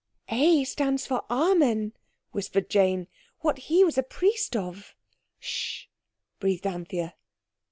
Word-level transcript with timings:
"A 0.29 0.63
stands 0.63 1.05
for 1.05 1.21
Amen," 1.29 1.93
whispered 2.31 2.71
Jane; 2.71 3.07
"what 3.41 3.59
he 3.69 3.83
was 3.83 3.99
a 3.99 4.01
priest 4.01 4.55
of." 4.55 4.95
"Hush!" 5.39 5.91
breathed 6.39 6.65
Anthea. 6.65 7.13